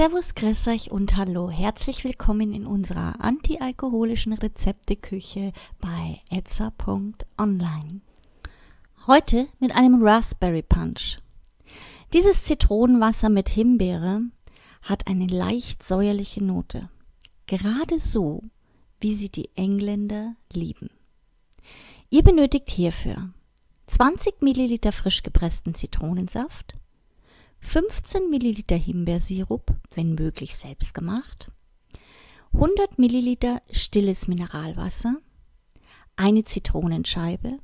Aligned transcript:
Servus, 0.00 0.34
grüß 0.34 0.68
euch 0.68 0.90
und 0.90 1.18
hallo. 1.18 1.50
Herzlich 1.50 2.04
willkommen 2.04 2.54
in 2.54 2.66
unserer 2.66 3.22
antialkoholischen 3.22 4.32
Rezepteküche 4.32 5.52
bei 5.78 6.22
etza.online. 6.30 8.00
Heute 9.06 9.46
mit 9.58 9.76
einem 9.76 10.02
Raspberry 10.02 10.62
Punch. 10.62 11.18
Dieses 12.14 12.44
Zitronenwasser 12.44 13.28
mit 13.28 13.50
Himbeere 13.50 14.22
hat 14.80 15.06
eine 15.06 15.26
leicht 15.26 15.82
säuerliche 15.82 16.42
Note. 16.42 16.88
Gerade 17.46 17.98
so, 17.98 18.42
wie 19.00 19.14
sie 19.14 19.28
die 19.28 19.50
Engländer 19.54 20.34
lieben. 20.50 20.88
Ihr 22.08 22.22
benötigt 22.22 22.70
hierfür 22.70 23.34
20 23.88 24.40
Milliliter 24.40 24.92
frisch 24.92 25.22
gepressten 25.22 25.74
Zitronensaft, 25.74 26.79
15 27.60 28.30
Milliliter 28.30 28.76
Himbeersirup, 28.76 29.74
wenn 29.94 30.14
möglich 30.14 30.56
selbst 30.56 30.94
gemacht, 30.94 31.50
100 32.52 32.98
Milliliter 32.98 33.62
stilles 33.70 34.26
Mineralwasser, 34.26 35.16
eine 36.16 36.44
Zitronenscheibe 36.44 37.58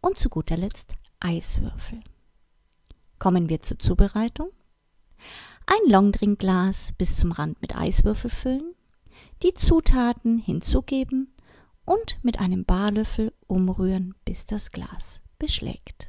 und 0.00 0.18
zu 0.18 0.28
guter 0.28 0.56
Letzt 0.56 0.94
Eiswürfel. 1.20 2.00
Kommen 3.18 3.48
wir 3.48 3.62
zur 3.62 3.78
Zubereitung. 3.78 4.50
Ein 5.66 5.90
Longdrinkglas 5.90 6.92
bis 6.96 7.16
zum 7.16 7.32
Rand 7.32 7.60
mit 7.60 7.76
Eiswürfel 7.76 8.30
füllen, 8.30 8.74
die 9.42 9.54
Zutaten 9.54 10.38
hinzugeben 10.38 11.34
und 11.84 12.18
mit 12.22 12.38
einem 12.38 12.64
Barlöffel 12.64 13.32
umrühren, 13.46 14.14
bis 14.24 14.46
das 14.46 14.70
Glas 14.70 15.20
beschlägt. 15.38 16.08